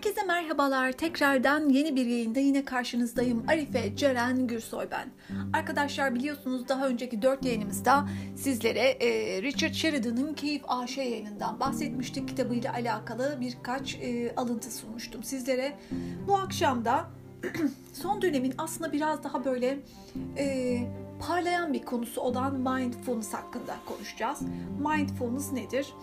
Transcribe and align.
Herkese 0.00 0.22
merhabalar. 0.22 0.92
Tekrardan 0.92 1.68
yeni 1.68 1.96
bir 1.96 2.06
yayında 2.06 2.40
yine 2.40 2.64
karşınızdayım. 2.64 3.44
Arife 3.48 3.96
Ceren 3.96 4.46
Gürsoy 4.46 4.86
ben. 4.90 5.08
Arkadaşlar 5.52 6.14
biliyorsunuz 6.14 6.68
daha 6.68 6.88
önceki 6.88 7.22
4 7.22 7.44
yayınımızda 7.44 8.08
sizlere 8.36 8.80
e, 8.80 9.42
Richard 9.42 9.72
Sheridan'ın 9.72 10.34
Keyif 10.34 10.62
AŞ 10.68 10.98
yayınından 10.98 11.60
bahsetmiştik. 11.60 12.28
Kitabıyla 12.28 12.72
alakalı 12.72 13.38
birkaç 13.40 13.94
e, 13.94 14.34
alıntı 14.36 14.72
sunmuştum 14.72 15.22
sizlere. 15.22 15.76
Bu 16.28 16.36
akşam 16.36 16.84
da 16.84 17.10
son 17.92 18.22
dönemin 18.22 18.54
aslında 18.58 18.92
biraz 18.92 19.24
daha 19.24 19.44
böyle 19.44 19.78
e, 20.38 20.78
parlayan 21.28 21.72
bir 21.72 21.82
konusu 21.82 22.20
olan 22.20 22.54
mindfulness 22.54 23.34
hakkında 23.34 23.76
konuşacağız. 23.86 24.42
Mindfulness 24.78 25.52
nedir? 25.52 25.94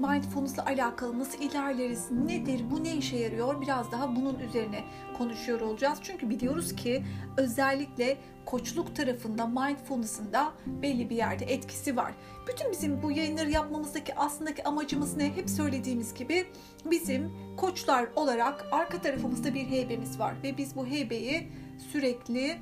Mindfulness'la 0.00 0.66
alakalı 0.66 1.18
nasıl 1.18 1.38
ilerleriz, 1.42 2.10
nedir, 2.10 2.64
bu 2.70 2.84
ne 2.84 2.96
işe 2.96 3.16
yarıyor 3.16 3.60
biraz 3.60 3.92
daha 3.92 4.16
bunun 4.16 4.38
üzerine 4.38 4.84
konuşuyor 5.18 5.60
olacağız. 5.60 5.98
Çünkü 6.02 6.30
biliyoruz 6.30 6.76
ki 6.76 7.04
özellikle 7.36 8.18
koçluk 8.46 8.96
tarafında 8.96 9.46
mindfulness'ın 9.46 10.32
da 10.32 10.52
belli 10.66 11.10
bir 11.10 11.16
yerde 11.16 11.44
etkisi 11.44 11.96
var. 11.96 12.12
Bütün 12.48 12.72
bizim 12.72 13.02
bu 13.02 13.10
yayınları 13.10 13.50
yapmamızdaki 13.50 14.14
aslındaki 14.14 14.64
amacımız 14.64 15.16
ne? 15.16 15.36
Hep 15.36 15.50
söylediğimiz 15.50 16.14
gibi 16.14 16.46
bizim 16.90 17.32
koçlar 17.56 18.08
olarak 18.16 18.66
arka 18.72 19.00
tarafımızda 19.00 19.54
bir 19.54 19.66
heybemiz 19.66 20.18
var 20.18 20.34
ve 20.42 20.56
biz 20.56 20.76
bu 20.76 20.86
heybeyi 20.86 21.48
sürekli 21.92 22.58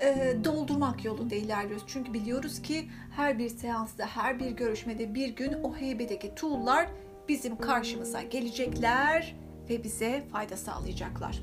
e, 0.00 0.36
doldurmak 0.44 1.04
yolunda 1.04 1.34
ilerliyoruz. 1.34 1.84
Çünkü 1.86 2.14
biliyoruz 2.14 2.62
ki 2.62 2.88
her 3.16 3.38
bir 3.38 3.48
seansta, 3.48 4.06
her 4.06 4.40
bir 4.40 4.50
görüşmede 4.50 5.14
bir 5.14 5.28
gün 5.28 5.52
o 5.52 5.76
heybedeki 5.76 6.34
tool'lar 6.34 6.88
bizim 7.28 7.58
karşımıza 7.58 8.22
gelecekler 8.22 9.36
ve 9.68 9.84
bize 9.84 10.24
fayda 10.32 10.56
sağlayacaklar. 10.56 11.42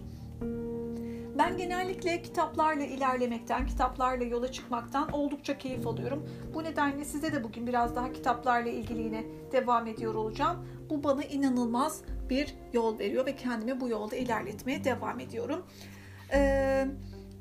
Ben 1.37 1.57
genellikle 1.57 2.21
kitaplarla 2.21 2.83
ilerlemekten, 2.83 3.65
kitaplarla 3.65 4.23
yola 4.23 4.51
çıkmaktan 4.51 5.11
oldukça 5.11 5.57
keyif 5.57 5.87
alıyorum. 5.87 6.29
Bu 6.53 6.63
nedenle 6.63 7.05
size 7.05 7.33
de 7.33 7.43
bugün 7.43 7.67
biraz 7.67 7.95
daha 7.95 8.13
kitaplarla 8.13 8.69
ilgili 8.69 9.01
yine 9.01 9.23
devam 9.51 9.87
ediyor 9.87 10.15
olacağım. 10.15 10.67
Bu 10.89 11.03
bana 11.03 11.23
inanılmaz 11.23 12.01
bir 12.29 12.55
yol 12.73 12.99
veriyor 12.99 13.25
ve 13.25 13.35
kendimi 13.35 13.81
bu 13.81 13.89
yolda 13.89 14.15
ilerletmeye 14.15 14.83
devam 14.83 15.19
ediyorum. 15.19 15.65
Ee, 16.33 16.87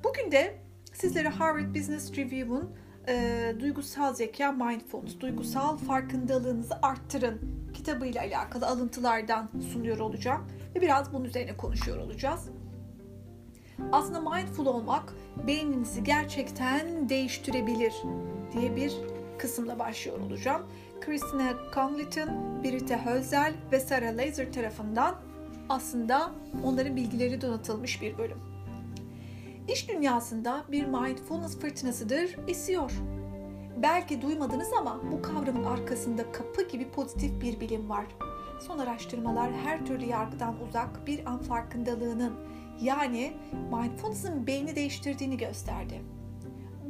bugün 0.04 0.32
de 0.32 0.61
Sizlere 0.92 1.28
Harvard 1.28 1.74
Business 1.74 2.16
Review'un 2.16 2.70
e, 3.08 3.54
duygusal 3.60 4.14
zeka 4.14 4.52
mindfulness, 4.52 5.20
duygusal 5.20 5.76
farkındalığınızı 5.76 6.74
arttırın 6.82 7.40
kitabıyla 7.74 8.20
alakalı 8.22 8.66
alıntılardan 8.66 9.48
sunuyor 9.72 9.98
olacağım 9.98 10.48
ve 10.76 10.80
biraz 10.80 11.12
bunun 11.12 11.24
üzerine 11.24 11.56
konuşuyor 11.56 11.98
olacağız. 11.98 12.48
Aslında 13.92 14.20
mindful 14.20 14.66
olmak 14.66 15.12
beyninizi 15.46 16.04
gerçekten 16.04 17.08
değiştirebilir 17.08 17.94
diye 18.52 18.76
bir 18.76 18.92
kısımla 19.38 19.78
başlıyor 19.78 20.20
olacağım. 20.20 20.62
Christina 21.00 21.54
Congleton, 21.74 22.62
Birite 22.62 22.96
Hölzel 22.96 23.54
ve 23.72 23.80
Sarah 23.80 24.16
Laser 24.16 24.52
tarafından 24.52 25.14
aslında 25.68 26.30
onların 26.64 26.96
bilgileri 26.96 27.40
donatılmış 27.40 28.02
bir 28.02 28.18
bölüm. 28.18 28.51
İş 29.68 29.88
dünyasında 29.88 30.64
bir 30.68 30.84
mindfulness 30.84 31.58
fırtınasıdır, 31.58 32.36
esiyor. 32.48 32.92
Belki 33.82 34.22
duymadınız 34.22 34.72
ama 34.78 35.00
bu 35.12 35.22
kavramın 35.22 35.64
arkasında 35.64 36.32
kapı 36.32 36.68
gibi 36.68 36.90
pozitif 36.90 37.40
bir 37.42 37.60
bilim 37.60 37.90
var. 37.90 38.06
Son 38.60 38.78
araştırmalar 38.78 39.52
her 39.52 39.86
türlü 39.86 40.04
yargıdan 40.04 40.56
uzak 40.68 41.06
bir 41.06 41.26
an 41.26 41.38
farkındalığının 41.38 42.32
yani 42.82 43.32
mindfulness'ın 43.72 44.46
beyni 44.46 44.76
değiştirdiğini 44.76 45.36
gösterdi. 45.36 46.02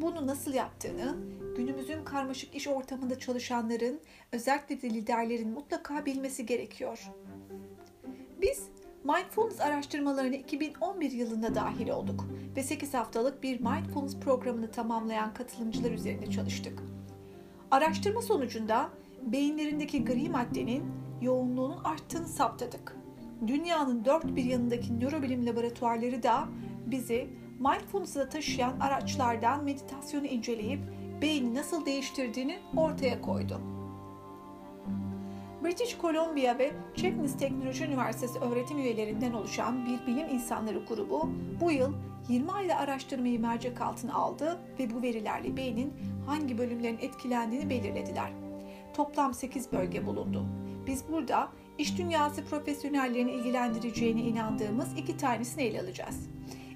Bunu 0.01 0.27
nasıl 0.27 0.55
yaptığını 0.55 1.17
günümüzün 1.57 2.05
karmaşık 2.05 2.55
iş 2.55 2.69
ortamında 2.69 3.19
çalışanların, 3.19 4.01
özellikle 4.33 4.83
de 4.83 4.91
liderlerin 4.91 5.51
mutlaka 5.51 6.07
bilmesi 6.07 6.47
gerekiyor. 6.47 7.11
Biz 8.43 8.69
Mindfulness 9.05 9.61
araştırmalarına 9.61 10.37
2011 10.37 11.11
yılında 11.11 11.55
dahil 11.55 11.89
olduk 11.89 12.27
ve 12.57 12.63
8 12.63 12.95
haftalık 12.95 13.43
bir 13.43 13.61
mindfulness 13.61 14.21
programını 14.21 14.71
tamamlayan 14.71 15.35
katılımcılar 15.35 15.91
üzerinde 15.91 16.31
çalıştık. 16.31 16.83
Araştırma 17.71 18.23
sonucunda 18.23 18.89
beyinlerindeki 19.23 20.05
gri 20.05 20.29
maddenin 20.29 20.85
yoğunluğunun 21.23 21.85
arttığını 21.85 22.29
saptadık. 22.29 22.97
Dünyanın 23.47 24.05
dört 24.05 24.37
bir 24.37 24.45
yanındaki 24.45 25.01
nörobilim 25.01 25.47
laboratuvarları 25.47 26.23
da 26.23 26.49
bizi 26.87 27.29
mindfulness'a 27.59 28.29
taşıyan 28.29 28.81
araçlardan 28.81 29.65
meditasyonu 29.65 30.27
inceleyip 30.27 30.81
beyni 31.23 31.55
nasıl 31.55 31.87
değiştirdiğini 31.87 32.59
ortaya 32.77 33.21
koydu. 33.21 33.72
British 35.65 35.99
Columbia 36.01 36.59
ve 36.59 36.73
Chapman 36.97 37.27
Teknoloji 37.27 37.85
Üniversitesi 37.85 38.39
öğretim 38.39 38.79
üyelerinden 38.79 39.33
oluşan 39.33 39.87
bir 39.87 40.07
bilim 40.07 40.29
insanları 40.29 40.79
grubu 40.79 41.31
bu 41.61 41.71
yıl 41.71 41.93
20 42.29 42.53
ayda 42.53 42.77
araştırmayı 42.77 43.41
mercek 43.41 43.81
altına 43.81 44.15
aldı 44.15 44.59
ve 44.79 44.91
bu 44.95 45.03
verilerle 45.03 45.57
beynin 45.57 45.95
hangi 46.27 46.59
bölümlerin 46.59 46.99
etkilendiğini 46.99 47.71
belirlediler. 47.71 48.33
Toplam 48.95 49.35
8 49.35 49.73
bölge 49.73 50.07
bulundu. 50.07 50.47
Biz 50.87 51.05
burada 51.13 51.49
iş 51.79 51.99
dünyası 51.99 52.45
profesyonellerini 52.45 53.33
ilgilendireceğine 53.33 54.21
inandığımız 54.21 54.89
iki 54.97 55.17
tanesini 55.17 55.63
ele 55.63 55.81
alacağız. 55.81 56.31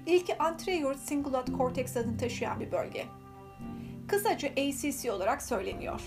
İlki 0.05 0.37
anterior 0.37 0.95
cingulate 1.09 1.53
cortex 1.53 1.97
adını 1.97 2.17
taşıyan 2.17 2.59
bir 2.59 2.71
bölge. 2.71 3.05
Kısaca 4.07 4.49
ACC 4.49 5.11
olarak 5.11 5.41
söyleniyor 5.41 6.01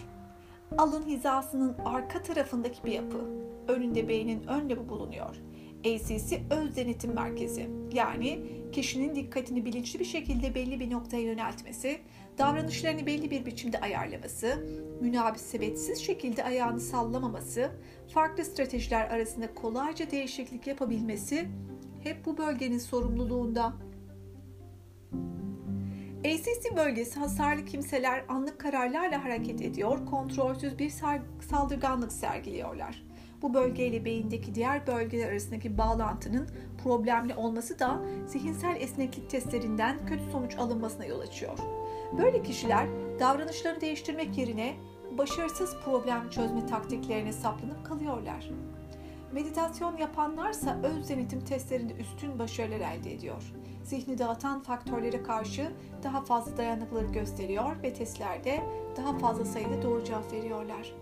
alın 0.79 1.07
hizasının 1.07 1.77
arka 1.85 2.23
tarafındaki 2.23 2.85
bir 2.85 2.93
yapı. 2.93 3.19
Önünde 3.69 4.09
beynin 4.09 4.43
ön 4.43 4.71
lobu 4.71 4.89
bulunuyor. 4.89 5.37
ACC 5.81 6.43
öz 6.51 6.77
denetim 6.77 7.15
merkezi. 7.15 7.71
Yani 7.93 8.41
kişinin 8.73 9.15
dikkatini 9.15 9.65
bilinçli 9.65 10.01
bir 10.01 10.05
şekilde 10.05 10.55
belli 10.55 10.81
bir 10.81 10.91
noktaya 10.91 11.23
yöneltmesi, 11.23 12.01
davranışlarını 12.39 13.07
belli 13.07 13.31
bir 13.31 13.47
biçimde 13.47 13.81
ayarlaması, 13.81 14.67
münasebetsiz 15.01 15.99
şekilde 15.99 16.45
ayağını 16.45 16.81
sallamaması, 16.81 17.71
farklı 18.09 18.45
stratejiler 18.45 19.11
arasında 19.11 19.55
kolayca 19.55 20.11
değişiklik 20.11 20.67
yapabilmesi 20.67 21.49
hep 22.03 22.27
bu 22.27 22.39
bölgenin 22.39 22.79
sorumluluğunda. 22.79 23.73
ACC 26.25 26.77
bölgesi 26.77 27.21
hasarlı 27.21 27.65
kimseler 27.65 28.25
anlık 28.29 28.59
kararlarla 28.59 29.25
hareket 29.25 29.63
ediyor, 29.63 30.07
kontrolsüz 30.07 30.79
bir 30.79 30.93
saldırganlık 31.51 32.13
sergiliyorlar. 32.13 33.03
Bu 33.43 33.55
bölgeyle 33.55 34.05
beyindeki 34.05 34.55
diğer 34.55 34.87
bölgeler 34.87 35.29
arasındaki 35.29 35.79
bağlantının 35.79 36.49
problemli 36.85 37.35
olması 37.35 37.79
da 37.79 38.01
zihinsel 38.27 38.77
esneklik 38.81 39.31
testlerinden 39.31 40.07
kötü 40.07 40.23
sonuç 40.33 40.59
alınmasına 40.59 41.05
yol 41.05 41.21
açıyor. 41.21 41.59
Böyle 42.19 42.43
kişiler 42.43 42.87
davranışlarını 43.21 43.81
değiştirmek 43.81 44.39
yerine 44.39 44.75
başarısız 45.19 45.77
problem 45.85 46.31
çözme 46.31 46.67
taktiklerine 46.67 47.33
saplanıp 47.33 47.87
kalıyorlar. 47.87 48.51
Meditasyon 49.33 49.97
yapanlarsa 49.97 50.79
öz 50.83 51.09
denetim 51.09 51.41
testlerinde 51.41 51.95
üstün 51.95 52.39
başarılar 52.39 52.81
elde 52.81 53.15
ediyor. 53.15 53.43
Zihni 53.91 54.19
dağıtan 54.19 54.63
faktörlere 54.63 55.23
karşı 55.23 55.73
daha 56.03 56.25
fazla 56.25 56.57
dayanıklılık 56.57 57.15
gösteriyor 57.15 57.83
ve 57.83 57.95
testlerde 57.95 58.61
daha 58.97 59.19
fazla 59.19 59.45
sayıda 59.45 59.83
doğru 59.83 60.05
cevap 60.05 60.33
veriyorlar. 60.33 60.93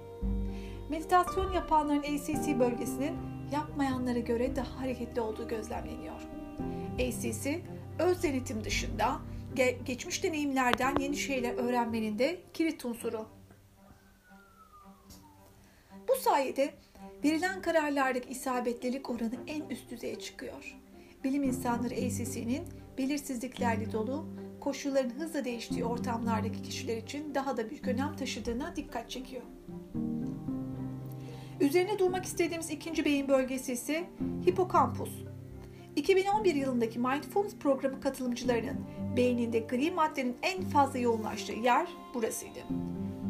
Meditasyon 0.88 1.52
yapanların 1.52 2.02
ACC 2.02 2.58
bölgesinin 2.58 3.17
yapmayanlara 3.52 4.19
göre 4.19 4.56
daha 4.56 4.81
hareketli 4.81 5.20
olduğu 5.20 5.49
gözlemleniyor. 5.49 6.20
ACC, 6.94 7.61
öz 7.99 8.23
denetim 8.23 8.64
dışında 8.64 9.20
geçmiş 9.85 10.25
deneyimlerden 10.25 10.96
yeni 11.00 11.17
şeyler 11.17 11.55
öğrenmenin 11.55 12.19
de 12.19 12.40
kilit 12.55 12.85
unsuru. 12.85 13.26
Bu 16.08 16.14
sayede 16.17 16.75
verilen 17.25 17.62
kararlardaki 17.62 18.29
isabetlilik 18.29 19.11
oranı 19.11 19.37
en 19.46 19.62
üst 19.62 19.90
düzeye 19.90 20.19
çıkıyor. 20.19 20.79
Bilim 21.25 21.43
insanları 21.43 21.94
ACC'nin 21.94 22.65
belirsizliklerle 22.99 23.93
dolu, 23.93 24.26
koşulların 24.61 25.11
hızla 25.11 25.44
değiştiği 25.44 25.85
ortamlardaki 25.85 26.62
kişiler 26.62 26.97
için 26.97 27.35
daha 27.35 27.56
da 27.56 27.70
büyük 27.70 27.88
önem 27.88 28.17
taşıdığına 28.17 28.76
dikkat 28.76 29.11
çekiyor. 29.11 29.43
Üzerine 31.61 31.99
durmak 31.99 32.25
istediğimiz 32.25 32.70
ikinci 32.70 33.05
beyin 33.05 33.29
bölgesi 33.29 33.73
ise 33.73 34.05
hipokampus. 34.47 35.11
2011 35.97 36.55
yılındaki 36.55 36.99
Mindfulness 36.99 37.56
programı 37.56 38.00
katılımcılarının 38.00 38.76
beyninde 39.17 39.59
gri 39.59 39.91
maddenin 39.91 40.37
en 40.43 40.62
fazla 40.62 40.99
yoğunlaştığı 40.99 41.53
yer 41.53 41.88
burasıydı. 42.14 42.59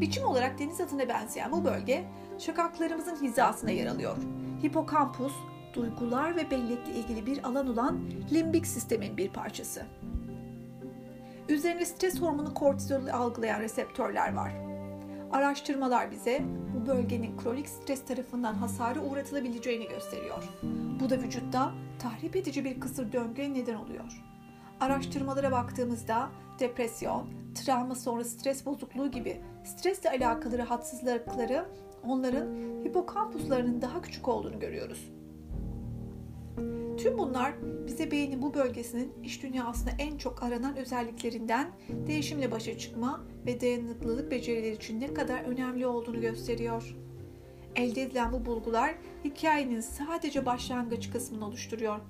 Biçim 0.00 0.24
olarak 0.24 0.58
deniz 0.58 0.80
atına 0.80 1.08
benzeyen 1.08 1.52
bu 1.52 1.64
bölge 1.64 2.04
şakaklarımızın 2.38 3.16
hizasına 3.22 3.70
yer 3.70 3.86
alıyor. 3.86 4.16
Hipokampus 4.62 5.32
duygular 5.74 6.36
ve 6.36 6.50
bellekle 6.50 6.92
ilgili 6.92 7.26
bir 7.26 7.44
alan 7.44 7.68
olan 7.68 8.00
limbik 8.32 8.66
sistemin 8.66 9.16
bir 9.16 9.28
parçası. 9.28 9.82
Üzerine 11.48 11.84
stres 11.84 12.20
hormonu 12.20 12.54
kortizolü 12.54 13.12
algılayan 13.12 13.60
reseptörler 13.60 14.34
var. 14.34 14.52
Araştırmalar 15.32 16.10
bize 16.10 16.42
bu 16.74 16.86
bölgenin 16.86 17.36
kronik 17.36 17.68
stres 17.68 18.04
tarafından 18.04 18.54
hasarı 18.54 19.00
uğratılabileceğini 19.00 19.88
gösteriyor. 19.88 20.48
Bu 21.00 21.10
da 21.10 21.18
vücutta 21.18 21.72
tahrip 21.98 22.36
edici 22.36 22.64
bir 22.64 22.80
kısır 22.80 23.12
döngüye 23.12 23.54
neden 23.54 23.74
oluyor. 23.74 24.22
Araştırmalara 24.80 25.52
baktığımızda 25.52 26.28
depresyon, 26.58 27.26
travma 27.54 27.94
sonra 27.94 28.24
stres 28.24 28.66
bozukluğu 28.66 29.10
gibi 29.10 29.40
stresle 29.64 30.10
alakalı 30.10 30.58
rahatsızlıkları 30.58 31.64
onların 32.04 32.46
hipokampuslarının 32.84 33.82
daha 33.82 34.02
küçük 34.02 34.28
olduğunu 34.28 34.60
görüyoruz. 34.60 35.17
Tüm 36.98 37.18
bunlar 37.18 37.54
bize 37.86 38.10
beynin 38.10 38.42
bu 38.42 38.54
bölgesinin 38.54 39.12
iş 39.22 39.42
dünyasında 39.42 39.90
en 39.98 40.18
çok 40.18 40.42
aranan 40.42 40.76
özelliklerinden 40.76 41.70
değişimle 42.06 42.50
başa 42.50 42.78
çıkma 42.78 43.24
ve 43.46 43.60
dayanıklılık 43.60 44.30
becerileri 44.30 44.74
için 44.74 45.00
ne 45.00 45.14
kadar 45.14 45.40
önemli 45.40 45.86
olduğunu 45.86 46.20
gösteriyor. 46.20 46.96
Elde 47.76 48.02
edilen 48.02 48.32
bu 48.32 48.46
bulgular 48.46 48.94
hikayenin 49.24 49.80
sadece 49.80 50.46
başlangıç 50.46 51.10
kısmını 51.10 51.46
oluşturuyor. 51.46 52.00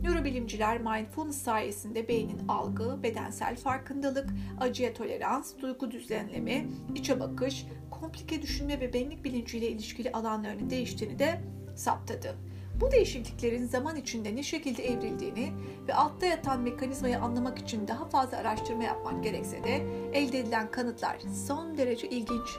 Nörobilimciler 0.00 0.80
mindfulness 0.80 1.42
sayesinde 1.42 2.08
beynin 2.08 2.48
algı, 2.48 3.02
bedensel 3.02 3.56
farkındalık, 3.56 4.30
acıya 4.60 4.94
tolerans, 4.94 5.58
duygu 5.58 5.90
düzenleme, 5.90 6.66
içe 6.94 7.20
bakış, 7.20 7.66
komplike 7.90 8.42
düşünme 8.42 8.80
ve 8.80 8.92
benlik 8.92 9.24
bilinciyle 9.24 9.68
ilişkili 9.68 10.12
alanlarının 10.12 10.70
değiştiğini 10.70 11.18
de 11.18 11.40
saptadı. 11.76 12.47
Bu 12.80 12.90
değişikliklerin 12.90 13.64
zaman 13.64 13.96
içinde 13.96 14.36
ne 14.36 14.42
şekilde 14.42 14.88
evrildiğini 14.88 15.52
ve 15.88 15.94
altta 15.94 16.26
yatan 16.26 16.60
mekanizmayı 16.60 17.18
anlamak 17.20 17.58
için 17.58 17.88
daha 17.88 18.04
fazla 18.04 18.36
araştırma 18.36 18.84
yapmak 18.84 19.24
gerekse 19.24 19.64
de 19.64 19.74
elde 20.12 20.38
edilen 20.38 20.70
kanıtlar 20.70 21.18
son 21.46 21.78
derece 21.78 22.08
ilginç. 22.08 22.58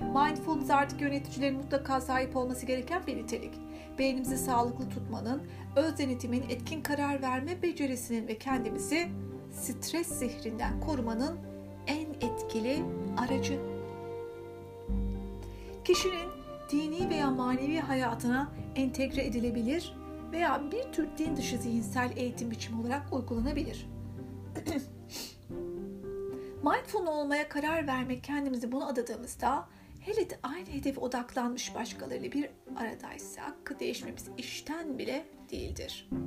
Mindfulness 0.00 0.70
artık 0.70 1.00
yöneticilerin 1.00 1.56
mutlaka 1.56 2.00
sahip 2.00 2.36
olması 2.36 2.66
gereken 2.66 3.06
bir 3.06 3.16
nitelik. 3.16 3.54
Beynimizi 3.98 4.38
sağlıklı 4.38 4.88
tutmanın, 4.88 5.42
öz 5.76 5.98
denetimin, 5.98 6.44
etkin 6.48 6.80
karar 6.82 7.22
verme 7.22 7.62
becerisinin 7.62 8.28
ve 8.28 8.38
kendimizi 8.38 9.08
stres 9.52 10.06
zihrinden 10.06 10.80
korumanın 10.80 11.38
en 11.86 12.28
etkili 12.28 12.82
aracı. 13.18 13.60
Kişinin 15.84 16.33
dini 16.70 17.10
veya 17.10 17.30
manevi 17.30 17.80
hayatına 17.80 18.52
entegre 18.74 19.24
edilebilir 19.26 19.94
veya 20.32 20.62
bir 20.72 20.92
tür 20.92 21.08
din 21.18 21.36
dışı 21.36 21.58
zihinsel 21.58 22.16
eğitim 22.16 22.50
biçimi 22.50 22.80
olarak 22.80 23.12
uygulanabilir. 23.12 23.86
Mindful 26.62 27.06
olmaya 27.06 27.48
karar 27.48 27.86
vermek 27.86 28.24
kendimizi 28.24 28.72
bunu 28.72 28.88
adadığımızda 28.88 29.68
hele 30.00 30.30
de 30.30 30.38
aynı 30.42 30.68
hedefe 30.68 31.00
odaklanmış 31.00 31.74
başkalarıyla 31.74 32.32
bir 32.32 32.50
aradaysak 32.76 33.80
değişmemiz 33.80 34.24
işten 34.38 34.98
bile 34.98 35.24
değildir. 35.50 36.08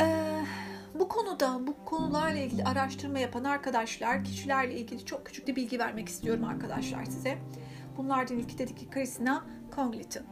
Ee, 0.00 0.44
bu 0.94 1.08
konuda, 1.08 1.66
bu 1.66 1.84
konularla 1.84 2.38
ilgili 2.38 2.64
araştırma 2.64 3.18
yapan 3.18 3.44
arkadaşlar, 3.44 4.24
kişilerle 4.24 4.80
ilgili 4.80 5.04
çok 5.04 5.26
küçük 5.26 5.48
bir 5.48 5.56
bilgi 5.56 5.78
vermek 5.78 6.08
istiyorum 6.08 6.44
arkadaşlar 6.44 7.04
size. 7.04 7.38
Bunlardan 7.98 8.38
ilki 8.38 8.58
dedi 8.58 8.74
ki 8.74 8.90
Christina 8.90 9.46
Congleton. 9.76 10.22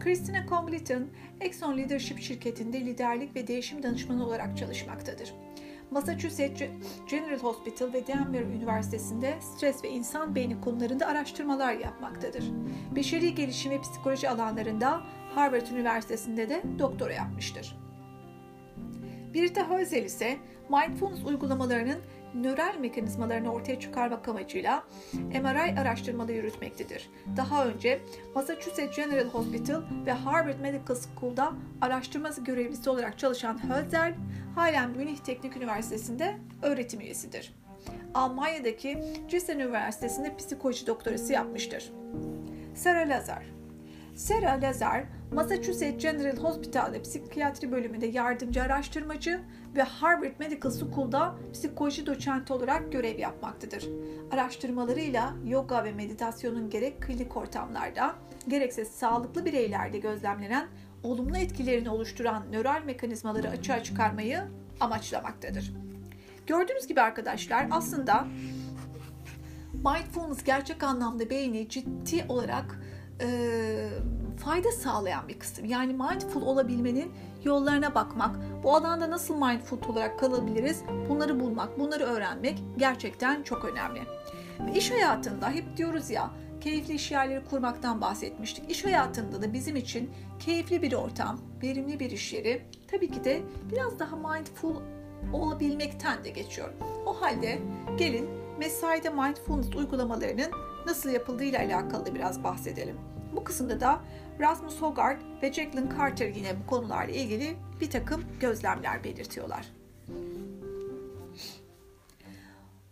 Christina 0.00 0.46
Congleton, 0.48 1.06
Exxon 1.40 1.78
Leadership 1.78 2.20
şirketinde 2.20 2.80
liderlik 2.80 3.36
ve 3.36 3.46
değişim 3.46 3.82
danışmanı 3.82 4.26
olarak 4.26 4.58
çalışmaktadır. 4.58 5.34
Massachusetts 5.90 6.62
General 7.10 7.38
Hospital 7.38 7.92
ve 7.92 8.06
Denver 8.06 8.42
Üniversitesi'nde 8.42 9.34
stres 9.40 9.84
ve 9.84 9.88
insan 9.88 10.34
beyni 10.34 10.60
konularında 10.60 11.06
araştırmalar 11.06 11.72
yapmaktadır. 11.74 12.44
Beşeri 12.96 13.34
gelişim 13.34 13.72
ve 13.72 13.80
psikoloji 13.80 14.28
alanlarında 14.28 15.02
Harvard 15.34 15.66
Üniversitesi'nde 15.66 16.48
de 16.48 16.62
doktora 16.78 17.12
yapmıştır. 17.12 17.76
Birte 19.34 19.62
Hözel 19.62 20.04
ise 20.04 20.36
mindfulness 20.70 21.24
uygulamalarının 21.24 21.98
nöral 22.34 22.74
mekanizmalarını 22.80 23.52
ortaya 23.52 23.80
çıkarmak 23.80 24.28
amacıyla 24.28 24.84
MRI 25.12 25.80
araştırmaları 25.80 26.32
yürütmektedir. 26.32 27.10
Daha 27.36 27.66
önce 27.66 28.00
Massachusetts 28.34 28.96
General 28.96 29.28
Hospital 29.28 29.82
ve 30.06 30.12
Harvard 30.12 30.60
Medical 30.60 30.96
School'da 30.96 31.52
araştırması 31.80 32.44
görevlisi 32.44 32.90
olarak 32.90 33.18
çalışan 33.18 33.68
Hölzel, 33.68 34.14
halen 34.54 34.90
Münih 34.90 35.16
Teknik 35.16 35.56
Üniversitesi'nde 35.56 36.36
öğretim 36.62 37.00
üyesidir. 37.00 37.54
Almanya'daki 38.14 38.98
Gießen 39.28 39.58
Üniversitesi'nde 39.58 40.36
psikoloji 40.36 40.86
doktorası 40.86 41.32
yapmıştır. 41.32 41.92
Sarah 42.74 43.08
Lazar 43.08 43.61
Sarah 44.16 44.62
Lazar, 44.62 45.04
Massachusetts 45.32 46.02
General 46.02 46.36
Hospital'de 46.36 47.02
psikiyatri 47.02 47.72
bölümünde 47.72 48.06
yardımcı 48.06 48.62
araştırmacı 48.62 49.40
ve 49.76 49.82
Harvard 49.82 50.38
Medical 50.38 50.72
School'da 50.72 51.34
psikoloji 51.52 52.06
doçenti 52.06 52.52
olarak 52.52 52.92
görev 52.92 53.18
yapmaktadır. 53.18 53.88
Araştırmalarıyla 54.30 55.34
yoga 55.46 55.84
ve 55.84 55.92
meditasyonun 55.92 56.70
gerek 56.70 57.02
klinik 57.02 57.36
ortamlarda 57.36 58.14
gerekse 58.48 58.84
sağlıklı 58.84 59.44
bireylerde 59.44 59.98
gözlemlenen 59.98 60.68
olumlu 61.02 61.36
etkilerini 61.36 61.90
oluşturan 61.90 62.52
nöral 62.52 62.82
mekanizmaları 62.84 63.48
açığa 63.48 63.82
çıkarmayı 63.82 64.42
amaçlamaktadır. 64.80 65.72
Gördüğünüz 66.46 66.86
gibi 66.86 67.00
arkadaşlar 67.00 67.66
aslında 67.70 68.26
mindfulness 69.74 70.44
gerçek 70.44 70.82
anlamda 70.82 71.30
beyni 71.30 71.68
ciddi 71.68 72.24
olarak 72.28 72.78
e, 73.22 73.88
fayda 74.44 74.72
sağlayan 74.72 75.28
bir 75.28 75.38
kısım. 75.38 75.64
Yani 75.64 75.92
mindful 75.92 76.42
olabilmenin 76.42 77.12
yollarına 77.44 77.94
bakmak, 77.94 78.36
bu 78.62 78.76
alanda 78.76 79.10
nasıl 79.10 79.34
mindful 79.36 79.78
olarak 79.88 80.18
kalabiliriz 80.18 80.82
bunları 81.08 81.40
bulmak, 81.40 81.78
bunları 81.78 82.04
öğrenmek 82.04 82.58
gerçekten 82.76 83.42
çok 83.42 83.64
önemli. 83.64 84.00
Ve 84.66 84.78
iş 84.78 84.90
hayatında 84.90 85.50
hep 85.50 85.76
diyoruz 85.76 86.10
ya 86.10 86.30
keyifli 86.60 86.94
iş 86.94 87.10
yerleri 87.10 87.44
kurmaktan 87.44 88.00
bahsetmiştik. 88.00 88.70
İş 88.70 88.84
hayatında 88.84 89.42
da 89.42 89.52
bizim 89.52 89.76
için 89.76 90.10
keyifli 90.38 90.82
bir 90.82 90.92
ortam, 90.92 91.40
verimli 91.62 92.00
bir 92.00 92.10
iş 92.10 92.32
yeri 92.32 92.62
tabii 92.90 93.10
ki 93.10 93.24
de 93.24 93.42
biraz 93.72 93.98
daha 93.98 94.16
mindful 94.16 94.76
olabilmekten 95.32 96.24
de 96.24 96.30
geçiyor. 96.30 96.68
O 97.06 97.20
halde 97.20 97.58
gelin 97.96 98.28
mesaide 98.58 99.10
mindfulness 99.10 99.74
uygulamalarının 99.74 100.50
nasıl 100.86 101.10
yapıldığı 101.10 101.44
ile 101.44 101.58
alakalı 101.58 102.14
biraz 102.14 102.44
bahsedelim. 102.44 103.11
Bu 103.32 103.44
kısımda 103.44 103.80
da 103.80 104.00
Rasmus 104.40 104.82
Hogarth 104.82 105.22
ve 105.42 105.52
Jacqueline 105.52 105.90
Carter 105.98 106.28
yine 106.28 106.60
bu 106.62 106.66
konularla 106.66 107.12
ilgili 107.12 107.56
bir 107.80 107.90
takım 107.90 108.24
gözlemler 108.40 109.04
belirtiyorlar. 109.04 109.72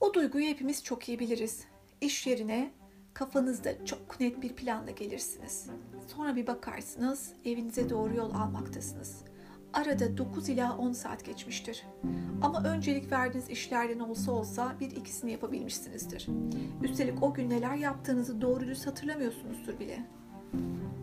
O 0.00 0.14
duyguyu 0.14 0.46
hepimiz 0.46 0.84
çok 0.84 1.08
iyi 1.08 1.18
biliriz. 1.18 1.64
İş 2.00 2.26
yerine 2.26 2.70
kafanızda 3.14 3.84
çok 3.84 4.20
net 4.20 4.42
bir 4.42 4.56
planla 4.56 4.90
gelirsiniz. 4.90 5.66
Sonra 6.06 6.36
bir 6.36 6.46
bakarsınız 6.46 7.32
evinize 7.44 7.90
doğru 7.90 8.16
yol 8.16 8.34
almaktasınız. 8.34 9.24
Arada 9.72 10.18
9 10.18 10.48
ila 10.48 10.76
10 10.76 10.92
saat 10.92 11.24
geçmiştir. 11.24 11.86
Ama 12.42 12.62
öncelik 12.64 13.12
verdiğiniz 13.12 13.50
işlerden 13.50 13.98
olsa 13.98 14.32
olsa 14.32 14.76
bir 14.80 14.90
ikisini 14.90 15.32
yapabilmişsinizdir. 15.32 16.28
Üstelik 16.82 17.22
o 17.22 17.34
gün 17.34 17.50
neler 17.50 17.74
yaptığınızı 17.74 18.40
doğru 18.40 18.66
düz 18.66 18.86
hatırlamıyorsunuzdur 18.86 19.78
bile. 19.78 20.06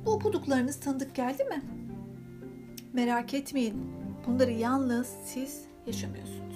Bu 0.06 0.12
okuduklarınız 0.12 0.80
tanıdık 0.80 1.16
geldi 1.16 1.44
mi? 1.44 1.62
Merak 2.94 3.34
etmeyin. 3.34 3.92
Bunları 4.28 4.52
yalnız 4.52 5.08
siz 5.26 5.66
yaşamıyorsunuz. 5.88 6.56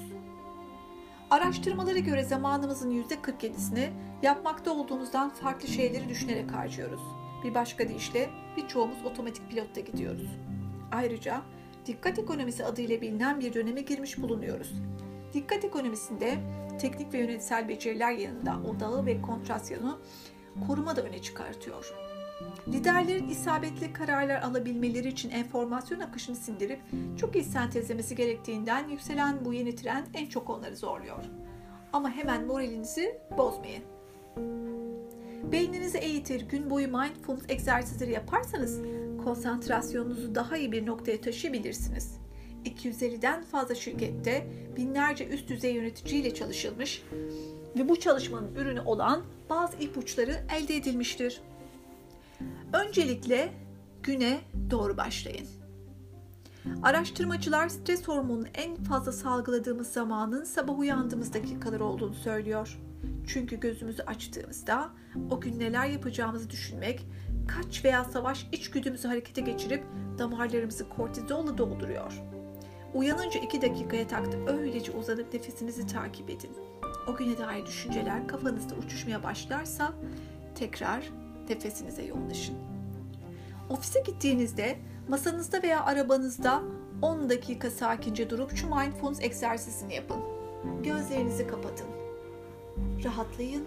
Araştırmalara 1.30 2.00
göre 2.00 2.24
zamanımızın 2.24 2.92
%47'sini 2.92 3.90
yapmakta 4.22 4.72
olduğumuzdan 4.72 5.30
farklı 5.30 5.68
şeyleri 5.68 6.10
düşünerek 6.10 6.52
harcıyoruz. 6.52 7.02
Bir 7.44 7.56
başka 7.56 7.90
deyişle 7.90 8.30
birçoğumuz 8.58 9.06
otomatik 9.06 9.50
pilotta 9.50 9.82
gidiyoruz. 9.82 10.30
Ayrıca 10.92 11.42
dikkat 11.86 12.20
ekonomisi 12.20 12.66
adıyla 12.66 13.02
bilinen 13.02 13.40
bir 13.40 13.54
döneme 13.54 13.82
girmiş 13.82 14.22
bulunuyoruz. 14.22 14.74
Dikkat 15.34 15.66
ekonomisinde 15.66 16.38
teknik 16.82 17.14
ve 17.14 17.18
yönetsel 17.18 17.70
beceriler 17.70 18.12
yanında 18.12 18.60
odağı 18.70 19.06
ve 19.06 19.22
kontrasyonu 19.22 20.00
koruma 20.68 20.96
da 20.96 21.02
öne 21.02 21.22
çıkartıyor. 21.22 21.94
Liderlerin 22.68 23.30
isabetli 23.30 23.94
kararlar 23.94 24.42
alabilmeleri 24.42 25.08
için 25.08 25.30
enformasyon 25.30 26.00
akışını 26.00 26.36
sindirip 26.36 26.80
çok 27.18 27.36
iyi 27.36 27.44
sentezlemesi 27.44 28.16
gerektiğinden 28.16 28.88
yükselen 28.88 29.46
bu 29.46 29.54
yeni 29.54 29.76
trend 29.76 30.06
en 30.14 30.26
çok 30.26 30.50
onları 30.50 30.76
zorluyor. 30.76 31.24
Ama 31.94 32.12
hemen 32.12 32.46
moralinizi 32.46 33.20
bozmayın. 33.38 33.84
Beyninizi 35.52 35.98
eğitir, 35.98 36.42
gün 36.42 36.70
boyu 36.70 36.88
mindfulness 36.88 37.50
egzersizleri 37.50 38.12
yaparsanız 38.12 38.82
konsantrasyonunuzu 39.24 40.36
daha 40.36 40.58
iyi 40.58 40.72
bir 40.72 40.86
noktaya 40.86 41.22
taşıyabilirsiniz. 41.22 42.22
250'den 42.66 43.44
fazla 43.44 43.76
şirkette 43.76 44.48
binlerce 44.78 45.28
üst 45.28 45.50
düzey 45.50 45.74
yöneticiyle 45.74 46.34
çalışılmış 46.34 47.04
ve 47.78 47.90
bu 47.90 48.00
çalışmanın 48.00 48.56
ürünü 48.56 48.82
olan 48.82 49.24
bazı 49.50 49.78
ipuçları 49.78 50.44
elde 50.58 50.76
edilmiştir. 50.76 51.42
Öncelikle 52.74 53.54
güne 54.04 54.42
doğru 54.70 54.98
başlayın. 54.98 55.48
Araştırmacılar 56.84 57.70
stres 57.70 58.08
hormonunu 58.08 58.48
en 58.54 58.76
fazla 58.76 59.12
salgıladığımız 59.12 59.88
zamanın 59.88 60.44
sabah 60.44 60.80
uyandığımız 60.80 61.34
dakikalar 61.34 61.80
olduğunu 61.80 62.14
söylüyor. 62.14 62.80
Çünkü 63.28 63.60
gözümüzü 63.60 64.04
açtığımızda 64.04 64.90
o 65.30 65.42
gün 65.42 65.60
neler 65.60 65.86
yapacağımızı 65.86 66.50
düşünmek, 66.50 67.08
kaç 67.48 67.86
veya 67.86 68.04
savaş 68.04 68.48
içgüdümüzü 68.52 69.08
harekete 69.08 69.42
geçirip 69.42 69.84
damarlarımızı 70.18 70.90
kortizolla 70.90 71.58
dolduruyor. 71.58 72.22
Uyanınca 72.94 73.40
iki 73.40 73.62
dakikaya 73.62 74.08
taktı 74.08 74.38
öylece 74.48 74.92
uzanıp 74.92 75.34
nefesinizi 75.34 75.88
takip 75.88 76.30
edin. 76.30 76.52
O 77.08 77.16
güne 77.16 77.38
dair 77.38 77.66
düşünceler 77.66 78.28
kafanızda 78.28 78.76
uçuşmaya 78.76 79.24
başlarsa 79.24 79.94
tekrar 80.56 81.12
nefesinize 81.52 82.04
yoğunlaşın. 82.04 82.56
Ofise 83.70 84.00
gittiğinizde 84.06 84.80
masanızda 85.08 85.64
veya 85.64 85.86
arabanızda 85.86 86.62
10 87.02 87.30
dakika 87.30 87.72
sakince 87.72 88.30
durup 88.30 88.56
şu 88.56 88.76
mindfulness 88.76 89.22
egzersizini 89.22 89.94
yapın. 89.96 90.18
Gözlerinizi 90.84 91.48
kapatın. 91.48 91.88
Rahatlayın 93.04 93.66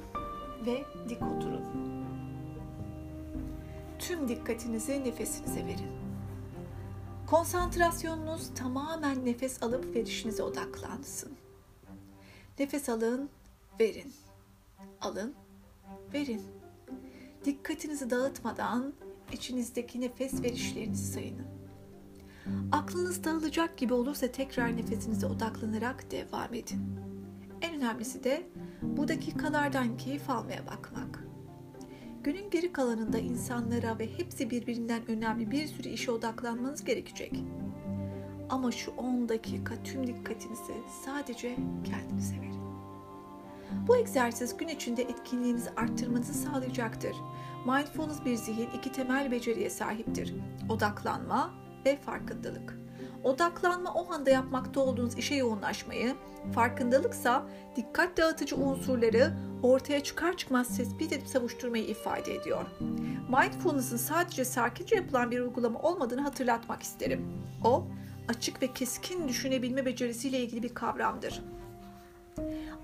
ve 0.66 0.84
dik 1.08 1.22
oturun. 1.22 1.64
Tüm 3.98 4.28
dikkatinizi 4.28 5.04
nefesinize 5.04 5.66
verin. 5.66 5.90
Konsantrasyonunuz 7.26 8.54
tamamen 8.54 9.26
nefes 9.26 9.62
alıp 9.62 9.96
verişinize 9.96 10.42
odaklansın. 10.42 11.32
Nefes 12.58 12.88
alın, 12.88 13.30
verin. 13.80 14.12
Alın, 15.00 15.34
verin. 16.12 16.63
Dikkatinizi 17.44 18.10
dağıtmadan 18.10 18.92
içinizdeki 19.32 20.00
nefes 20.00 20.42
verişlerinizi 20.42 21.12
sayın. 21.12 21.38
Aklınız 22.72 23.24
dağılacak 23.24 23.76
gibi 23.76 23.94
olursa 23.94 24.26
tekrar 24.26 24.76
nefesinize 24.76 25.26
odaklanarak 25.26 26.10
devam 26.10 26.54
edin. 26.54 26.80
En 27.62 27.74
önemlisi 27.74 28.24
de 28.24 28.46
bu 28.82 29.08
dakikalardan 29.08 29.96
keyif 29.96 30.30
almaya 30.30 30.66
bakmak. 30.66 31.24
Günün 32.22 32.50
geri 32.50 32.72
kalanında 32.72 33.18
insanlara 33.18 33.98
ve 33.98 34.18
hepsi 34.18 34.50
birbirinden 34.50 35.10
önemli 35.10 35.50
bir 35.50 35.66
sürü 35.66 35.88
işe 35.88 36.10
odaklanmanız 36.10 36.84
gerekecek. 36.84 37.44
Ama 38.48 38.72
şu 38.72 38.90
10 38.90 39.28
dakika 39.28 39.82
tüm 39.84 40.06
dikkatinizi 40.06 40.72
sadece 41.04 41.56
kendinize 41.84 42.40
verin. 42.40 42.63
Bu 43.86 43.96
egzersiz 43.96 44.56
gün 44.56 44.68
içinde 44.68 45.02
etkinliğinizi 45.02 45.70
arttırmanızı 45.76 46.34
sağlayacaktır. 46.34 47.16
Mindfulness 47.66 48.24
bir 48.24 48.36
zihin 48.36 48.68
iki 48.78 48.92
temel 48.92 49.30
beceriye 49.30 49.70
sahiptir. 49.70 50.34
Odaklanma 50.68 51.50
ve 51.86 51.96
farkındalık. 51.96 52.78
Odaklanma 53.24 53.94
o 53.94 54.12
anda 54.12 54.30
yapmakta 54.30 54.80
olduğunuz 54.80 55.18
işe 55.18 55.34
yoğunlaşmayı, 55.34 56.14
farkındalıksa 56.54 57.46
dikkat 57.76 58.16
dağıtıcı 58.16 58.56
unsurları 58.56 59.32
ortaya 59.62 60.02
çıkar 60.02 60.36
çıkmaz 60.36 60.76
tespit 60.76 61.12
edip 61.12 61.28
savuşturmayı 61.28 61.84
ifade 61.84 62.34
ediyor. 62.34 62.66
Mindfulness'ın 63.28 63.96
sadece 63.96 64.44
sakince 64.44 64.96
yapılan 64.96 65.30
bir 65.30 65.40
uygulama 65.40 65.78
olmadığını 65.78 66.20
hatırlatmak 66.20 66.82
isterim. 66.82 67.26
O, 67.64 67.86
açık 68.28 68.62
ve 68.62 68.72
keskin 68.72 69.28
düşünebilme 69.28 69.86
becerisiyle 69.86 70.38
ilgili 70.38 70.62
bir 70.62 70.74
kavramdır. 70.74 71.42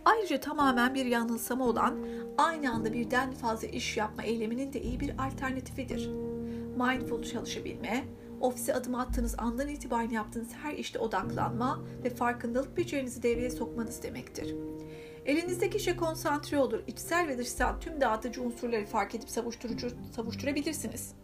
Ayrıca 0.05 0.41
tamamen 0.41 0.95
bir 0.95 1.05
yanılsama 1.05 1.67
olan 1.67 1.99
aynı 2.39 2.73
anda 2.73 2.93
birden 2.93 3.33
fazla 3.33 3.69
iş 3.69 3.97
yapma 3.97 4.23
eyleminin 4.23 4.73
de 4.73 4.83
iyi 4.83 5.01
bir 5.01 5.19
alternatifidir. 5.19 6.11
Mindful 6.77 7.23
çalışabilme, 7.23 8.05
ofise 8.41 8.75
adım 8.75 8.95
attığınız 8.95 9.35
andan 9.39 9.69
itibaren 9.69 10.11
yaptığınız 10.11 10.53
her 10.63 10.75
işte 10.75 10.99
odaklanma 10.99 11.81
ve 12.05 12.11
farkındalık 12.11 12.77
becerinizi 12.77 13.23
devreye 13.23 13.51
sokmanız 13.51 14.03
demektir. 14.03 14.55
Elinizdeki 15.27 15.79
işe 15.79 15.97
konsantre 15.97 16.59
olur, 16.59 16.81
içsel 16.87 17.29
ve 17.29 17.39
dışsal 17.39 17.81
tüm 17.81 18.01
dağıtıcı 18.01 18.43
unsurları 18.43 18.87
fark 18.87 19.15
edip 19.15 19.31
savuşturucu, 19.31 19.89
savuşturabilirsiniz. 20.17 21.15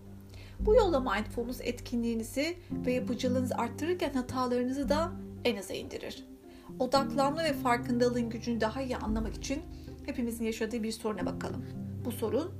Bu 0.61 0.75
yolla 0.75 1.01
mindfulness 1.01 1.61
etkinliğinizi 1.61 2.57
ve 2.71 2.93
yapıcılığınızı 2.93 3.55
arttırırken 3.55 4.15
hatalarınızı 4.15 4.89
da 4.89 5.13
en 5.45 5.57
aza 5.57 5.75
indirir. 5.75 6.36
Odaklanma 6.79 7.45
ve 7.45 7.53
farkındalığın 7.53 8.31
gücünü 8.31 8.61
daha 8.61 8.83
iyi 8.83 8.97
anlamak 8.97 9.35
için 9.35 9.63
hepimizin 10.07 10.45
yaşadığı 10.45 10.83
bir 10.83 10.93
soruna 10.93 11.27
bakalım. 11.27 11.65
Bu 12.05 12.13
sorun 12.13 12.51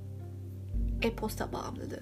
e-posta 1.03 1.53
bağımlılığı. 1.53 2.01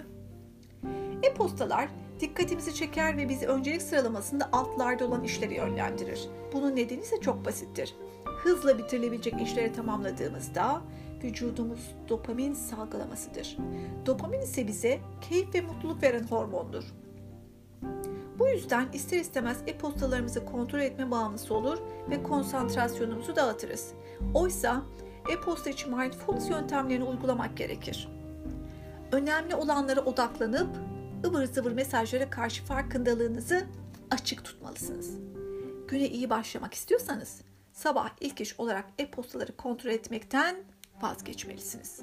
E-postalar 1.22 1.88
dikkatimizi 2.20 2.74
çeker 2.74 3.16
ve 3.16 3.28
bizi 3.28 3.46
öncelik 3.46 3.82
sıralamasında 3.82 4.48
altlarda 4.52 5.06
olan 5.06 5.24
işleri 5.24 5.54
yönlendirir. 5.54 6.28
Bunun 6.52 6.76
nedeni 6.76 7.00
ise 7.00 7.20
çok 7.20 7.44
basittir. 7.44 7.94
Hızla 8.24 8.78
bitirilebilecek 8.78 9.42
işleri 9.42 9.72
tamamladığımızda 9.72 10.82
vücudumuz 11.24 11.94
dopamin 12.08 12.54
salgılamasıdır. 12.54 13.56
Dopamin 14.06 14.40
ise 14.40 14.66
bize 14.66 15.00
keyif 15.20 15.54
ve 15.54 15.60
mutluluk 15.60 16.02
veren 16.02 16.24
hormondur. 16.24 16.84
Bu 18.38 18.48
yüzden 18.48 18.88
ister 18.92 19.18
istemez 19.18 19.58
e-postalarımızı 19.66 20.44
kontrol 20.44 20.80
etme 20.80 21.10
bağımlısı 21.10 21.54
olur 21.54 21.78
ve 22.10 22.22
konsantrasyonumuzu 22.22 23.36
dağıtırız. 23.36 23.92
Oysa 24.34 24.82
e-posta 25.30 25.70
için 25.70 25.98
mindfulness 25.98 26.50
yöntemlerini 26.50 27.04
uygulamak 27.04 27.56
gerekir. 27.56 28.08
Önemli 29.12 29.54
olanlara 29.54 30.00
odaklanıp 30.00 30.68
ıvır 31.26 31.44
zıvır 31.46 31.72
mesajlara 31.72 32.30
karşı 32.30 32.64
farkındalığınızı 32.64 33.66
açık 34.10 34.44
tutmalısınız. 34.44 35.10
Güne 35.88 36.08
iyi 36.08 36.30
başlamak 36.30 36.74
istiyorsanız 36.74 37.40
sabah 37.72 38.10
ilk 38.20 38.40
iş 38.40 38.60
olarak 38.60 38.84
e-postaları 38.98 39.56
kontrol 39.56 39.90
etmekten 39.90 40.56
vazgeçmelisiniz. 41.02 42.00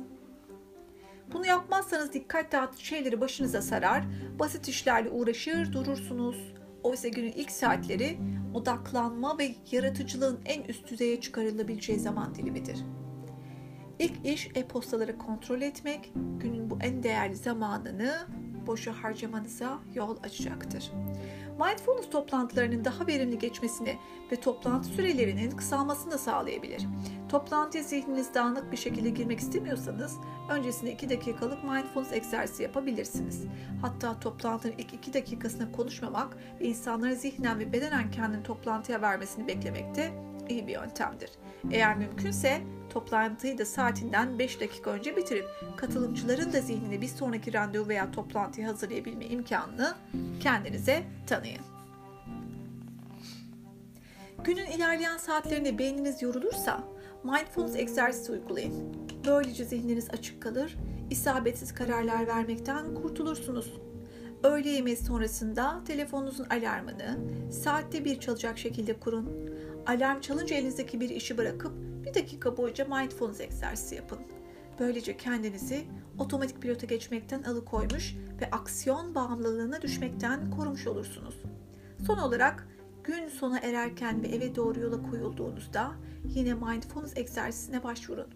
Bunu 1.33 1.45
yapmazsanız 1.45 2.13
dikkat 2.13 2.51
dağıtıcı 2.51 2.85
şeyleri 2.85 3.21
başınıza 3.21 3.61
sarar, 3.61 4.03
basit 4.39 4.67
işlerle 4.67 5.09
uğraşır 5.09 5.73
durursunuz. 5.73 6.53
Oysa 6.83 7.07
günün 7.07 7.31
ilk 7.31 7.51
saatleri 7.51 8.17
odaklanma 8.53 9.37
ve 9.37 9.55
yaratıcılığın 9.71 10.39
en 10.45 10.63
üst 10.63 10.91
düzeye 10.91 11.21
çıkarılabileceği 11.21 11.99
zaman 11.99 12.35
dilimidir. 12.35 12.77
İlk 13.99 14.25
iş 14.25 14.49
e-postaları 14.55 15.17
kontrol 15.17 15.61
etmek, 15.61 16.11
günün 16.39 16.69
bu 16.69 16.77
en 16.81 17.03
değerli 17.03 17.35
zamanını 17.35 18.13
boşa 18.67 19.03
harcamanıza 19.03 19.79
yol 19.93 20.17
açacaktır. 20.23 20.91
Mindfulness 21.59 22.09
toplantılarının 22.09 22.85
daha 22.85 23.07
verimli 23.07 23.39
geçmesini 23.39 23.97
ve 24.31 24.35
toplantı 24.35 24.87
sürelerinin 24.87 25.51
kısalmasını 25.51 26.11
da 26.11 26.17
sağlayabilir. 26.17 26.87
Toplantıya 27.29 27.83
zihniniz 27.83 28.33
dağınık 28.33 28.71
bir 28.71 28.77
şekilde 28.77 29.09
girmek 29.09 29.39
istemiyorsanız 29.39 30.17
öncesinde 30.49 30.91
2 30.91 31.09
dakikalık 31.09 31.63
mindfulness 31.63 32.13
egzersizi 32.13 32.63
yapabilirsiniz. 32.63 33.43
Hatta 33.81 34.19
toplantının 34.19 34.73
ilk 34.77 34.93
2 34.93 35.13
dakikasında 35.13 35.71
konuşmamak 35.71 36.37
ve 36.59 36.65
insanların 36.65 37.15
zihnen 37.15 37.59
ve 37.59 37.73
bedenen 37.73 38.11
kendini 38.11 38.43
toplantıya 38.43 39.01
vermesini 39.01 39.47
beklemek 39.47 39.95
de 39.95 40.11
iyi 40.49 40.67
bir 40.67 40.73
yöntemdir. 40.73 41.29
Eğer 41.71 41.97
mümkünse 41.97 42.61
toplantıyı 42.91 43.57
da 43.57 43.65
saatinden 43.65 44.39
5 44.39 44.59
dakika 44.59 44.91
önce 44.91 45.17
bitirip 45.17 45.45
katılımcıların 45.77 46.53
da 46.53 46.61
zihnini 46.61 47.01
bir 47.01 47.07
sonraki 47.07 47.53
randevu 47.53 47.87
veya 47.87 48.11
toplantıya 48.11 48.67
hazırlayabilme 48.67 49.25
imkanını 49.25 49.95
kendinize 50.39 51.03
tanıyın. 51.27 51.61
Günün 54.43 54.65
ilerleyen 54.65 55.17
saatlerinde 55.17 55.77
beyniniz 55.77 56.21
yorulursa 56.21 56.83
mindfulness 57.23 57.75
egzersizi 57.75 58.31
uygulayın. 58.31 58.95
Böylece 59.27 59.65
zihniniz 59.65 60.09
açık 60.09 60.41
kalır, 60.41 60.77
isabetsiz 61.09 61.73
kararlar 61.73 62.27
vermekten 62.27 62.95
kurtulursunuz. 62.95 63.73
Öğle 64.43 64.69
yemeği 64.69 64.97
sonrasında 64.97 65.81
telefonunuzun 65.85 66.45
alarmını 66.45 67.17
saatte 67.51 68.05
bir 68.05 68.19
çalacak 68.19 68.57
şekilde 68.57 68.99
kurun. 68.99 69.49
Alarm 69.87 70.21
çalınca 70.21 70.55
elinizdeki 70.55 71.01
bir 71.01 71.09
işi 71.09 71.37
bırakıp 71.37 71.73
bir 72.11 72.15
dakika 72.15 72.57
boyunca 72.57 72.85
mindfulness 72.85 73.41
egzersizi 73.41 73.95
yapın. 73.95 74.19
Böylece 74.79 75.17
kendinizi 75.17 75.85
otomatik 76.19 76.61
pilota 76.61 76.85
geçmekten 76.85 77.43
alıkoymuş 77.43 78.15
ve 78.41 78.49
aksiyon 78.51 79.15
bağımlılığına 79.15 79.81
düşmekten 79.81 80.51
korumuş 80.51 80.87
olursunuz. 80.87 81.35
Son 82.05 82.17
olarak 82.17 82.67
gün 83.03 83.27
sona 83.27 83.59
ererken 83.59 84.23
ve 84.23 84.27
eve 84.27 84.55
doğru 84.55 84.79
yola 84.79 85.09
koyulduğunuzda 85.09 85.91
yine 86.25 86.53
mindfulness 86.53 87.17
egzersizine 87.17 87.83
başvurun. 87.83 88.27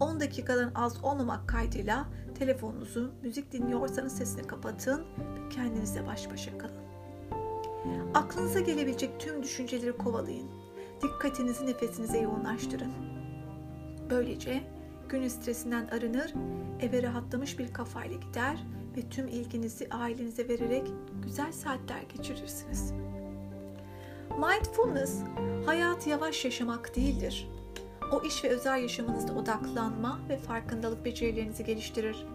10 0.00 0.20
dakikadan 0.20 0.72
az 0.74 1.04
olmamak 1.04 1.48
kaydıyla 1.48 2.08
telefonunuzu 2.38 3.12
müzik 3.22 3.52
dinliyorsanız 3.52 4.16
sesini 4.16 4.46
kapatın 4.46 5.00
ve 5.00 5.48
kendinizle 5.50 6.06
baş 6.06 6.30
başa 6.30 6.58
kalın. 6.58 6.80
Aklınıza 8.14 8.60
gelebilecek 8.60 9.20
tüm 9.20 9.42
düşünceleri 9.42 9.96
kovalayın. 9.96 10.59
Dikkatinizi 11.02 11.66
nefesinize 11.66 12.18
yoğunlaştırın. 12.18 12.92
Böylece 14.10 14.62
günün 15.08 15.28
stresinden 15.28 15.86
arınır, 15.86 16.34
eve 16.80 17.02
rahatlamış 17.02 17.58
bir 17.58 17.72
kafayla 17.72 18.16
gider 18.16 18.58
ve 18.96 19.08
tüm 19.10 19.28
ilginizi 19.28 19.88
ailenize 19.90 20.48
vererek 20.48 20.86
güzel 21.22 21.52
saatler 21.52 22.02
geçirirsiniz. 22.16 22.92
Mindfulness, 24.30 25.18
hayatı 25.66 26.08
yavaş 26.08 26.44
yaşamak 26.44 26.96
değildir. 26.96 27.48
O 28.12 28.22
iş 28.22 28.44
ve 28.44 28.48
özel 28.48 28.82
yaşamınızda 28.82 29.32
odaklanma 29.32 30.20
ve 30.28 30.36
farkındalık 30.36 31.04
becerilerinizi 31.04 31.64
geliştirir. 31.64 32.26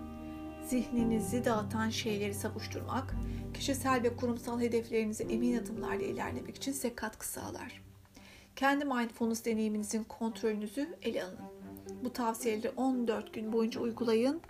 Zihninizi 0.67 1.45
dağıtan 1.45 1.89
şeyleri 1.89 2.33
savuşturmak, 2.33 3.15
kişisel 3.53 4.03
ve 4.03 4.15
kurumsal 4.15 4.61
hedeflerinize 4.61 5.23
emin 5.23 5.57
adımlarla 5.57 6.03
ilerlemek 6.03 6.55
için 6.55 6.71
size 6.71 6.95
katkı 6.95 7.27
sağlar. 7.27 7.84
Kendi 8.55 8.85
mindfulness 8.85 9.45
deneyiminizin 9.45 10.03
kontrolünüzü 10.03 10.89
ele 11.01 11.23
alın. 11.23 11.39
Bu 12.03 12.13
tavsiyeleri 12.13 12.69
14 12.69 13.33
gün 13.33 13.53
boyunca 13.53 13.81
uygulayın 13.81 14.41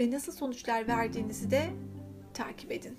ve 0.00 0.10
nasıl 0.10 0.32
sonuçlar 0.32 0.88
verdiğinizi 0.88 1.50
de 1.50 1.70
takip 2.34 2.72
edin. 2.72 2.98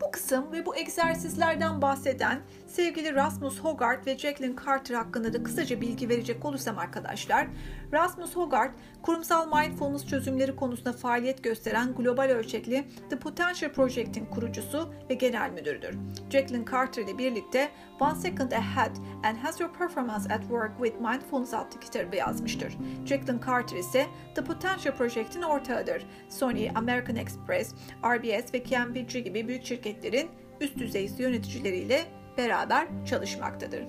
Bu 0.00 0.10
kısım 0.10 0.52
ve 0.52 0.66
bu 0.66 0.76
egzersizlerden 0.76 1.82
bahseden 1.82 2.40
sevgili 2.66 3.14
Rasmus 3.14 3.60
Hogarth 3.60 4.06
ve 4.06 4.18
Jacqueline 4.18 4.56
Carter 4.66 4.94
hakkında 4.94 5.32
da 5.32 5.42
kısaca 5.42 5.80
bilgi 5.80 6.08
verecek 6.08 6.44
olursam 6.44 6.78
arkadaşlar, 6.78 7.46
Rasmus 7.92 8.36
Hogarth, 8.36 8.74
kurumsal 9.02 9.46
mindfulness 9.46 10.06
çözümleri 10.06 10.56
konusunda 10.56 10.92
faaliyet 10.92 11.44
gösteren 11.44 11.94
global 11.94 12.28
ölçekli 12.28 12.84
The 13.10 13.18
Potential 13.18 13.72
Project'in 13.72 14.26
kurucusu 14.26 14.94
ve 15.10 15.14
genel 15.14 15.50
müdürüdür. 15.50 15.98
Jacqueline 16.30 16.64
Carter 16.72 17.02
ile 17.02 17.18
birlikte 17.18 17.68
One 18.00 18.14
Second 18.14 18.52
Ahead 18.52 18.96
and 19.24 19.36
Has 19.36 19.60
Your 19.60 19.72
Performance 19.72 20.34
at 20.34 20.40
Work 20.40 20.72
with 20.84 21.00
Mindfulness 21.00 21.54
adlı 21.54 21.80
kitabı 21.80 22.16
yazmıştır. 22.16 22.76
Jacqueline 23.06 23.40
Carter 23.46 23.76
ise 23.76 24.06
The 24.34 24.44
Potential 24.44 24.96
Project'in 24.96 25.42
ortağıdır. 25.42 26.06
Sony, 26.28 26.70
American 26.74 27.16
Express, 27.16 27.74
RBS 28.04 28.54
ve 28.54 28.62
KPMG 28.62 29.24
gibi 29.24 29.48
büyük 29.48 29.64
şirketlerin 29.64 30.30
üst 30.60 30.78
düzey 30.78 31.10
yöneticileriyle 31.18 32.17
beraber 32.38 32.88
çalışmaktadır. 33.06 33.84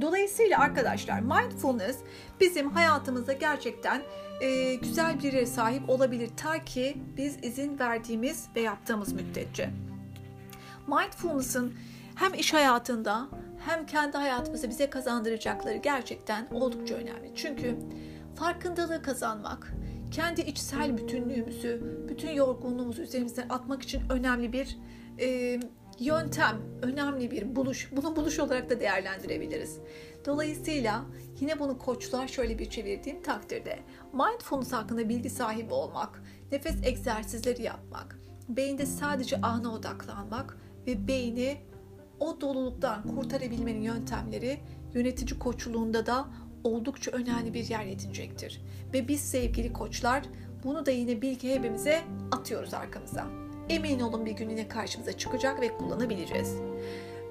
Dolayısıyla 0.00 0.58
arkadaşlar 0.58 1.20
mindfulness 1.20 1.98
bizim 2.40 2.70
hayatımızda 2.70 3.32
gerçekten 3.32 4.02
e, 4.40 4.74
güzel 4.74 5.18
bir 5.18 5.32
yere 5.32 5.46
sahip 5.46 5.90
olabilir 5.90 6.30
ta 6.36 6.64
ki 6.64 6.96
biz 7.16 7.44
izin 7.44 7.78
verdiğimiz 7.78 8.46
ve 8.56 8.60
yaptığımız 8.60 9.12
müddetçe. 9.12 9.70
Mindfulness'ın 10.86 11.74
hem 12.14 12.34
iş 12.34 12.54
hayatında 12.54 13.28
hem 13.66 13.86
kendi 13.86 14.16
hayatımızda 14.16 14.70
bize 14.70 14.90
kazandıracakları 14.90 15.76
gerçekten 15.76 16.48
oldukça 16.52 16.94
önemli. 16.94 17.32
Çünkü 17.34 17.76
farkındalığı 18.36 19.02
kazanmak, 19.02 19.74
kendi 20.10 20.40
içsel 20.40 20.98
bütünlüğümüzü, 20.98 22.04
bütün 22.08 22.30
yorgunluğumuzu 22.30 23.02
üzerimizden 23.02 23.48
atmak 23.48 23.82
için 23.82 24.02
önemli 24.10 24.52
bir 24.52 24.78
e, 25.20 25.60
yöntem, 25.98 26.60
önemli 26.82 27.30
bir 27.30 27.56
buluş. 27.56 27.90
Bunu 27.96 28.16
buluş 28.16 28.38
olarak 28.38 28.70
da 28.70 28.80
değerlendirebiliriz. 28.80 29.78
Dolayısıyla 30.26 31.04
yine 31.40 31.58
bunu 31.58 31.78
koçluğa 31.78 32.28
şöyle 32.28 32.58
bir 32.58 32.70
çevirdiğim 32.70 33.22
takdirde 33.22 33.78
mindfulness 34.12 34.72
hakkında 34.72 35.08
bilgi 35.08 35.30
sahibi 35.30 35.74
olmak, 35.74 36.22
nefes 36.52 36.74
egzersizleri 36.84 37.62
yapmak, 37.62 38.18
beyinde 38.48 38.86
sadece 38.86 39.40
ana 39.40 39.74
odaklanmak 39.74 40.58
ve 40.86 41.08
beyni 41.08 41.56
o 42.20 42.40
doluluktan 42.40 43.02
kurtarabilmenin 43.16 43.82
yöntemleri 43.82 44.60
yönetici 44.94 45.38
koçluğunda 45.38 46.06
da 46.06 46.28
oldukça 46.64 47.10
önemli 47.10 47.54
bir 47.54 47.68
yer 47.68 47.86
edinecektir. 47.86 48.62
Ve 48.92 49.08
biz 49.08 49.20
sevgili 49.20 49.72
koçlar 49.72 50.22
bunu 50.64 50.86
da 50.86 50.90
yine 50.90 51.22
bilgi 51.22 51.54
hepimize 51.54 52.02
atıyoruz 52.32 52.74
arkamıza. 52.74 53.43
Emin 53.68 54.00
olun 54.00 54.26
bir 54.26 54.32
gün 54.32 54.50
yine 54.50 54.68
karşımıza 54.68 55.12
çıkacak 55.12 55.60
ve 55.60 55.76
kullanabileceğiz. 55.76 56.56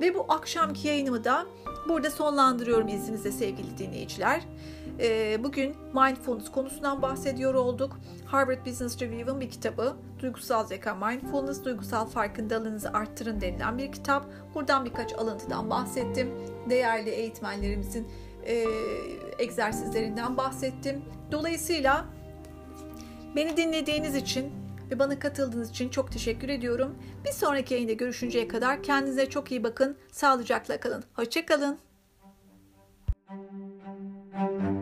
Ve 0.02 0.16
bu 0.16 0.26
akşamki 0.30 0.88
yayınımı 0.88 1.24
da 1.24 1.46
burada 1.90 2.12
sonlandırıyorum 2.12 2.88
izninizle 2.88 3.32
sevgili 3.32 3.78
dinleyiciler. 3.78 4.42
Ee, 5.00 5.44
bugün 5.44 5.76
mindfulness 5.94 6.52
konusundan 6.52 7.02
bahsediyor 7.02 7.54
olduk. 7.54 8.00
Harvard 8.26 8.66
Business 8.66 9.02
Review'un 9.02 9.42
bir 9.42 9.50
kitabı. 9.50 9.96
Duygusal 10.20 10.68
Zeka 10.68 10.96
Mindfulness, 10.96 11.66
duygusal 11.66 12.06
farkındalığınızı 12.06 12.90
arttırın 12.94 13.42
denilen 13.42 13.78
bir 13.78 13.92
kitap. 13.92 14.26
Buradan 14.56 14.86
birkaç 14.86 15.14
alıntıdan 15.14 15.70
bahsettim. 15.70 16.30
Değerli 16.70 17.10
eğitmenlerimizin 17.10 18.08
e, 18.46 18.66
egzersizlerinden 19.40 20.38
bahsettim. 20.38 21.02
Dolayısıyla 21.32 22.06
beni 23.36 23.58
dinlediğiniz 23.58 24.16
için 24.16 24.63
ve 24.94 25.00
bana 25.00 25.20
katıldığınız 25.20 25.70
için 25.70 25.90
çok 25.90 26.12
teşekkür 26.12 26.50
ediyorum. 26.50 26.96
Bir 27.26 27.32
sonraki 27.32 27.74
yayında 27.74 27.94
görüşünceye 27.94 28.48
kadar 28.48 28.84
kendinize 28.84 29.30
çok 29.30 29.52
iyi 29.52 29.64
bakın. 29.64 29.98
Sağlıcakla 30.12 30.80
kalın. 30.80 31.04
Hoşçakalın. 31.14 31.78
Thank 34.34 34.64
you 34.64 34.73